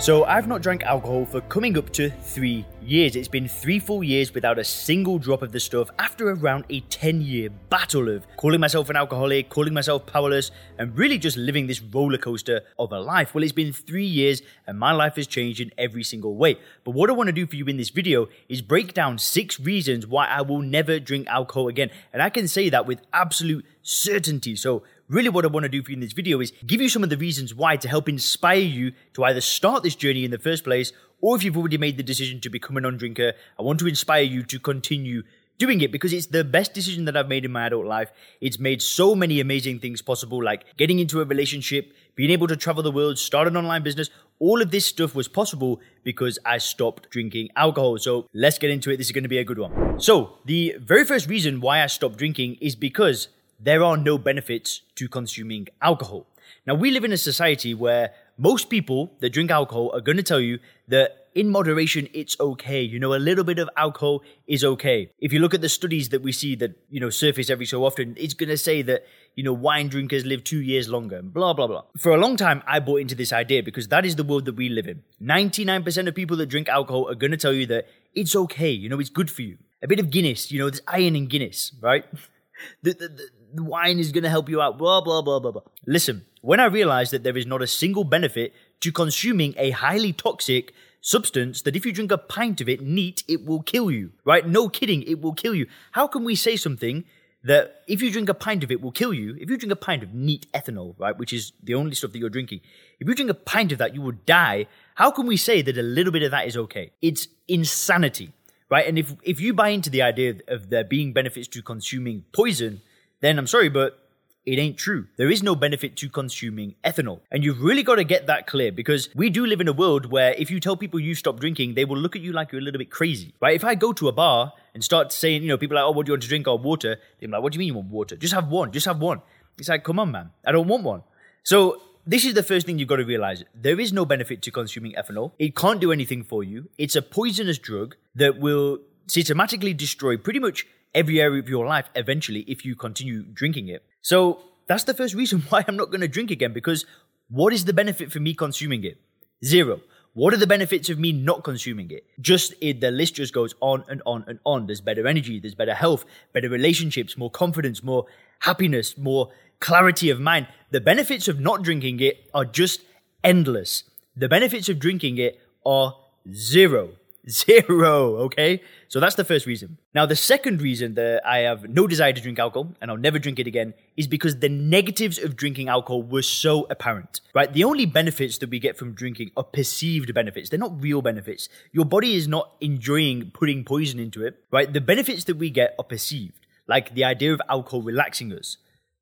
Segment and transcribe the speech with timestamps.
[0.00, 3.16] So, I've not drank alcohol for coming up to three years.
[3.16, 6.78] It's been three full years without a single drop of the stuff after around a
[6.82, 11.66] 10 year battle of calling myself an alcoholic, calling myself powerless, and really just living
[11.66, 13.34] this roller coaster of a life.
[13.34, 16.58] Well, it's been three years and my life has changed in every single way.
[16.84, 19.58] But what I want to do for you in this video is break down six
[19.58, 21.90] reasons why I will never drink alcohol again.
[22.12, 24.54] And I can say that with absolute certainty.
[24.54, 26.90] So, Really, what I want to do for you in this video is give you
[26.90, 30.30] some of the reasons why to help inspire you to either start this journey in
[30.30, 33.32] the first place, or if you've already made the decision to become a non drinker,
[33.58, 35.22] I want to inspire you to continue
[35.56, 38.10] doing it because it's the best decision that I've made in my adult life.
[38.42, 42.56] It's made so many amazing things possible, like getting into a relationship, being able to
[42.56, 44.10] travel the world, start an online business.
[44.40, 47.96] All of this stuff was possible because I stopped drinking alcohol.
[47.96, 48.98] So let's get into it.
[48.98, 49.98] This is going to be a good one.
[49.98, 53.28] So, the very first reason why I stopped drinking is because
[53.58, 56.26] there are no benefits to consuming alcohol.
[56.66, 60.22] Now, we live in a society where most people that drink alcohol are going to
[60.22, 62.82] tell you that in moderation, it's okay.
[62.82, 65.10] You know, a little bit of alcohol is okay.
[65.20, 67.84] If you look at the studies that we see that, you know, surface every so
[67.84, 71.32] often, it's going to say that, you know, wine drinkers live two years longer, and
[71.32, 71.84] blah, blah, blah.
[71.96, 74.56] For a long time, I bought into this idea because that is the world that
[74.56, 75.02] we live in.
[75.22, 78.70] 99% of people that drink alcohol are going to tell you that it's okay.
[78.70, 79.58] You know, it's good for you.
[79.80, 82.04] A bit of Guinness, you know, there's iron in Guinness, right?
[82.82, 85.50] the, the, the, the wine is going to help you out, blah, blah, blah, blah,
[85.50, 85.62] blah.
[85.86, 90.12] Listen, when I realized that there is not a single benefit to consuming a highly
[90.12, 94.12] toxic substance that if you drink a pint of it neat, it will kill you,
[94.24, 94.46] right?
[94.46, 95.66] No kidding, it will kill you.
[95.92, 97.04] How can we say something
[97.44, 99.36] that if you drink a pint of it will kill you?
[99.40, 102.18] If you drink a pint of neat ethanol, right, which is the only stuff that
[102.18, 102.60] you're drinking,
[103.00, 104.66] if you drink a pint of that, you will die.
[104.96, 106.90] How can we say that a little bit of that is okay?
[107.00, 108.32] It's insanity,
[108.68, 108.86] right?
[108.86, 112.82] And if, if you buy into the idea of there being benefits to consuming poison,
[113.20, 113.98] then I'm sorry, but
[114.46, 115.06] it ain't true.
[115.16, 117.20] There is no benefit to consuming ethanol.
[117.30, 120.06] And you've really got to get that clear because we do live in a world
[120.06, 122.60] where if you tell people you stop drinking, they will look at you like you're
[122.60, 123.54] a little bit crazy, right?
[123.54, 125.92] If I go to a bar and start saying, you know, people are like, oh,
[125.92, 126.96] what do you want to drink or water?
[127.20, 128.16] They're like, what do you mean you want water?
[128.16, 129.20] Just have one, just have one.
[129.58, 131.02] It's like, come on, man, I don't want one.
[131.42, 133.44] So this is the first thing you've got to realize.
[133.54, 135.32] There is no benefit to consuming ethanol.
[135.38, 136.70] It can't do anything for you.
[136.78, 138.78] It's a poisonous drug that will
[139.08, 140.66] systematically destroy pretty much
[140.98, 143.84] every area of your life eventually if you continue drinking it.
[144.02, 146.84] So that's the first reason why I'm not going to drink again because
[147.28, 148.98] what is the benefit for me consuming it?
[149.44, 149.80] Zero.
[150.14, 152.04] What are the benefits of me not consuming it?
[152.20, 154.66] Just it, the list just goes on and on and on.
[154.66, 158.06] There's better energy, there's better health, better relationships, more confidence, more
[158.40, 159.30] happiness, more
[159.60, 160.48] clarity of mind.
[160.70, 162.80] The benefits of not drinking it are just
[163.22, 163.84] endless.
[164.16, 165.94] The benefits of drinking it are
[166.32, 166.90] zero.
[167.28, 168.62] Zero, okay?
[168.88, 169.78] So that's the first reason.
[169.94, 173.18] Now, the second reason that I have no desire to drink alcohol and I'll never
[173.18, 177.52] drink it again is because the negatives of drinking alcohol were so apparent, right?
[177.52, 180.48] The only benefits that we get from drinking are perceived benefits.
[180.48, 181.48] They're not real benefits.
[181.72, 184.72] Your body is not enjoying putting poison into it, right?
[184.72, 188.56] The benefits that we get are perceived, like the idea of alcohol relaxing us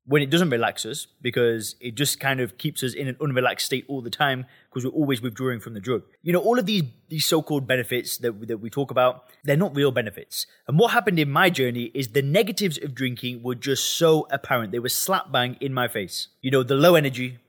[0.07, 3.61] when it doesn't relax us because it just kind of keeps us in an unrelaxed
[3.61, 6.01] state all the time because we're always withdrawing from the drug.
[6.23, 9.75] You know, all of these these so-called benefits that that we talk about, they're not
[9.75, 10.47] real benefits.
[10.67, 14.71] And what happened in my journey is the negatives of drinking were just so apparent.
[14.71, 16.29] They were slap bang in my face.
[16.41, 17.39] You know, the low energy,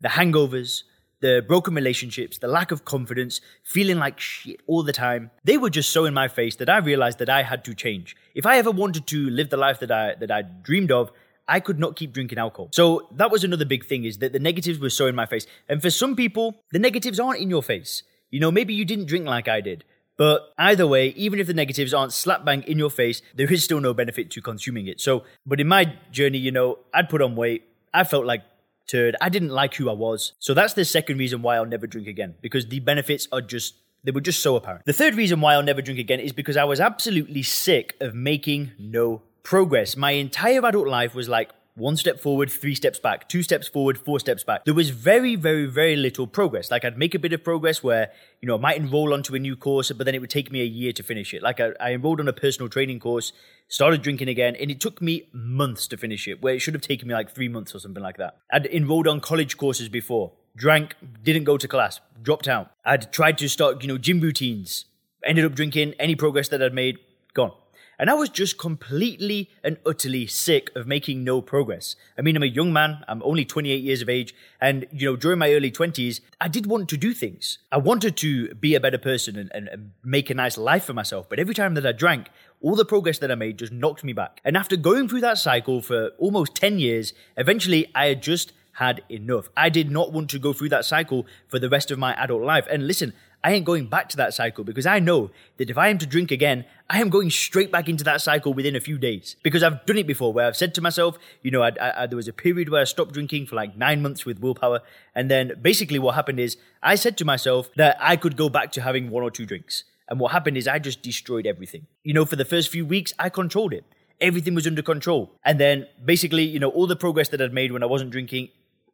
[0.00, 0.84] the hangovers,
[1.20, 5.30] the broken relationships, the lack of confidence, feeling like shit all the time.
[5.44, 8.16] They were just so in my face that I realized that I had to change.
[8.34, 11.10] If I ever wanted to live the life that I that I dreamed of,
[11.48, 12.70] I could not keep drinking alcohol.
[12.72, 15.46] So that was another big thing is that the negatives were so in my face.
[15.68, 18.02] And for some people, the negatives aren't in your face.
[18.30, 19.84] You know, maybe you didn't drink like I did.
[20.16, 23.62] But either way, even if the negatives aren't slap bang in your face, there is
[23.62, 25.00] still no benefit to consuming it.
[25.00, 27.64] So, but in my journey, you know, I'd put on weight.
[27.92, 28.42] I felt like
[28.86, 29.16] turd.
[29.20, 30.32] I didn't like who I was.
[30.38, 33.74] So that's the second reason why I'll never drink again because the benefits are just
[34.04, 34.84] they were just so apparent.
[34.84, 38.14] The third reason why I'll never drink again is because I was absolutely sick of
[38.14, 39.96] making no progress.
[39.96, 43.96] My entire adult life was like one step forward, three steps back, two steps forward,
[43.96, 44.64] four steps back.
[44.64, 46.68] There was very, very, very little progress.
[46.68, 48.10] Like I'd make a bit of progress where,
[48.40, 50.62] you know, I might enroll onto a new course, but then it would take me
[50.62, 51.44] a year to finish it.
[51.44, 53.32] Like I, I enrolled on a personal training course,
[53.68, 56.82] started drinking again, and it took me months to finish it, where it should have
[56.82, 58.38] taken me like three months or something like that.
[58.50, 62.72] I'd enrolled on college courses before, drank, didn't go to class, dropped out.
[62.84, 64.86] I'd tried to start, you know, gym routines,
[65.24, 66.98] ended up drinking any progress that I'd made,
[67.32, 67.52] gone.
[67.98, 71.96] And I was just completely and utterly sick of making no progress.
[72.18, 75.16] I mean, I'm a young man, I'm only 28 years of age, and, you know,
[75.16, 77.58] during my early 20s, I did want to do things.
[77.72, 81.28] I wanted to be a better person and, and, make a nice life for myself,
[81.28, 82.28] but every time that I drank,
[82.60, 84.40] all the progress that I made just knocked me back.
[84.44, 89.02] And after going through that cycle for almost 10 years, eventually I had just had
[89.08, 89.48] enough.
[89.56, 92.42] I did not want to go through that cycle for the rest of my adult
[92.42, 92.66] life.
[92.70, 93.14] And listen,
[93.46, 96.06] I ain't going back to that cycle because I know that if I am to
[96.06, 99.36] drink again, I am going straight back into that cycle within a few days.
[99.44, 102.16] Because I've done it before where I've said to myself, you know, I, I, there
[102.16, 104.80] was a period where I stopped drinking for like nine months with willpower.
[105.14, 108.72] And then basically what happened is I said to myself that I could go back
[108.72, 109.84] to having one or two drinks.
[110.08, 111.86] And what happened is I just destroyed everything.
[112.02, 113.84] You know, for the first few weeks, I controlled it.
[114.20, 115.30] Everything was under control.
[115.44, 118.48] And then basically, you know, all the progress that I'd made when I wasn't drinking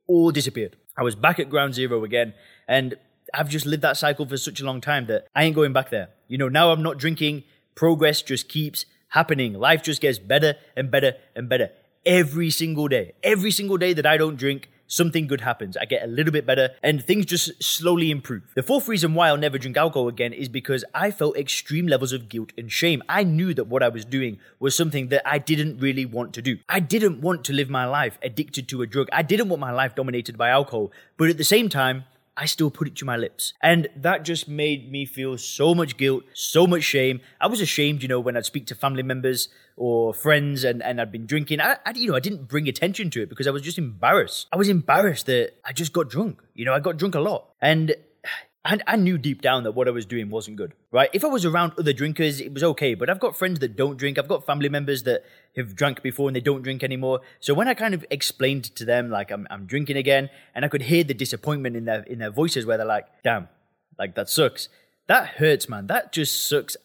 [0.06, 0.76] all disappeared.
[0.94, 2.34] I was back at ground zero again.
[2.68, 2.96] And
[3.34, 5.90] I've just lived that cycle for such a long time that I ain't going back
[5.90, 6.08] there.
[6.28, 7.44] You know, now I'm not drinking.
[7.74, 9.54] Progress just keeps happening.
[9.54, 11.70] Life just gets better and better and better
[12.04, 13.12] every single day.
[13.22, 15.76] Every single day that I don't drink, something good happens.
[15.76, 18.42] I get a little bit better and things just slowly improve.
[18.54, 22.12] The fourth reason why I'll never drink alcohol again is because I felt extreme levels
[22.12, 23.02] of guilt and shame.
[23.08, 26.42] I knew that what I was doing was something that I didn't really want to
[26.42, 26.58] do.
[26.68, 29.08] I didn't want to live my life addicted to a drug.
[29.12, 30.92] I didn't want my life dominated by alcohol.
[31.16, 32.04] But at the same time,
[32.36, 33.52] I still put it to my lips.
[33.62, 37.20] And that just made me feel so much guilt, so much shame.
[37.40, 41.00] I was ashamed, you know, when I'd speak to family members or friends and, and
[41.00, 41.60] I'd been drinking.
[41.60, 44.46] I, I, you know, I didn't bring attention to it because I was just embarrassed.
[44.52, 46.40] I was embarrassed that I just got drunk.
[46.54, 47.50] You know, I got drunk a lot.
[47.60, 47.94] And
[48.64, 51.10] I, I knew deep down that what I was doing wasn't good, right?
[51.12, 52.94] If I was around other drinkers, it was okay.
[52.94, 54.18] But I've got friends that don't drink.
[54.18, 55.24] I've got family members that
[55.56, 57.20] have drank before and they don't drink anymore.
[57.40, 60.68] So when I kind of explained to them, like, I'm, I'm drinking again, and I
[60.68, 63.48] could hear the disappointment in their, in their voices where they're like, damn,
[63.98, 64.68] like, that sucks.
[65.08, 65.88] That hurts, man.
[65.88, 66.76] That just sucks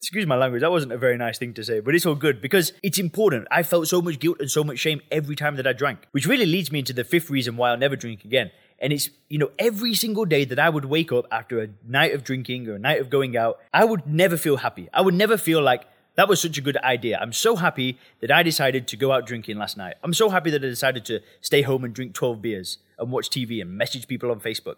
[0.00, 2.40] excuse my language, that wasn't a very nice thing to say, but it's all good
[2.40, 3.48] because it's important.
[3.50, 6.26] I felt so much guilt and so much shame every time that I drank, which
[6.26, 8.50] really leads me into the fifth reason why I'll never drink again.
[8.78, 12.14] And it's, you know, every single day that I would wake up after a night
[12.14, 14.88] of drinking or a night of going out, I would never feel happy.
[14.92, 17.18] I would never feel like that was such a good idea.
[17.20, 19.96] I'm so happy that I decided to go out drinking last night.
[20.02, 23.28] I'm so happy that I decided to stay home and drink 12 beers and watch
[23.28, 24.76] TV and message people on Facebook.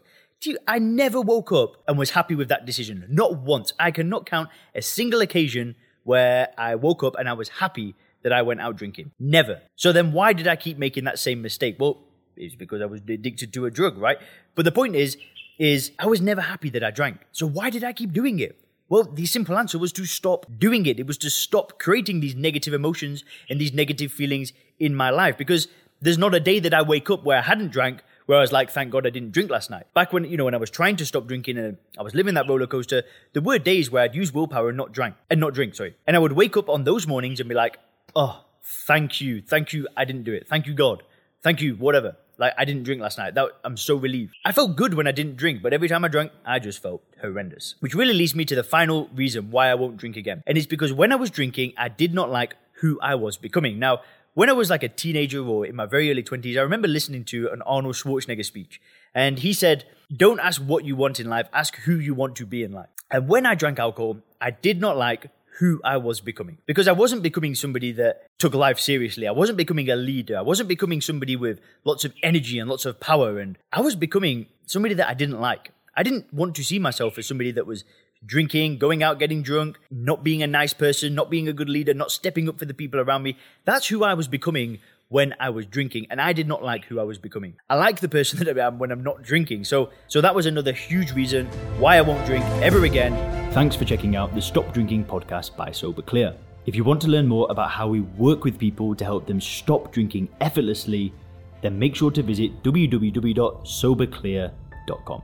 [0.66, 3.04] I never woke up and was happy with that decision.
[3.08, 3.72] Not once.
[3.78, 5.74] I cannot count a single occasion
[6.04, 9.12] where I woke up and I was happy that I went out drinking.
[9.18, 9.62] Never.
[9.76, 11.76] So then why did I keep making that same mistake?
[11.78, 12.04] Well,
[12.36, 14.18] it's because I was addicted to a drug, right?
[14.54, 15.16] But the point is,
[15.58, 17.18] is I was never happy that I drank.
[17.32, 18.60] So why did I keep doing it?
[18.88, 20.98] Well, the simple answer was to stop doing it.
[20.98, 25.36] It was to stop creating these negative emotions and these negative feelings in my life
[25.36, 25.68] because
[26.00, 28.52] there's not a day that I wake up where I hadn't drank where I was
[28.52, 29.86] like, thank God I didn't drink last night.
[29.94, 32.34] Back when, you know, when I was trying to stop drinking and I was living
[32.34, 33.02] that roller coaster,
[33.32, 35.96] there were days where I'd use willpower and not drink, and not drink, sorry.
[36.06, 37.78] And I would wake up on those mornings and be like,
[38.14, 40.46] oh, thank you, thank you, I didn't do it.
[40.46, 41.04] Thank you, God.
[41.40, 42.16] Thank you, whatever.
[42.36, 43.34] Like I didn't drink last night.
[43.34, 44.34] That I'm so relieved.
[44.44, 47.02] I felt good when I didn't drink, but every time I drank, I just felt
[47.22, 47.76] horrendous.
[47.80, 50.42] Which really leads me to the final reason why I won't drink again.
[50.46, 53.78] And it's because when I was drinking, I did not like who I was becoming.
[53.78, 54.02] Now,
[54.38, 57.24] when I was like a teenager or in my very early 20s, I remember listening
[57.24, 58.80] to an Arnold Schwarzenegger speech.
[59.12, 59.84] And he said,
[60.16, 62.86] Don't ask what you want in life, ask who you want to be in life.
[63.10, 66.58] And when I drank alcohol, I did not like who I was becoming.
[66.66, 69.26] Because I wasn't becoming somebody that took life seriously.
[69.26, 70.38] I wasn't becoming a leader.
[70.38, 73.40] I wasn't becoming somebody with lots of energy and lots of power.
[73.40, 75.72] And I was becoming somebody that I didn't like.
[75.96, 77.82] I didn't want to see myself as somebody that was
[78.24, 81.92] drinking, going out getting drunk, not being a nice person, not being a good leader,
[81.94, 83.36] not stepping up for the people around me.
[83.64, 87.00] That's who I was becoming when I was drinking, and I did not like who
[87.00, 87.54] I was becoming.
[87.70, 89.64] I like the person that I am when I'm not drinking.
[89.64, 91.46] So, so that was another huge reason
[91.78, 93.14] why I won't drink ever again.
[93.52, 96.34] Thanks for checking out the Stop Drinking podcast by Sober Clear.
[96.66, 99.40] If you want to learn more about how we work with people to help them
[99.40, 101.14] stop drinking effortlessly,
[101.62, 105.22] then make sure to visit www.soberclear.com.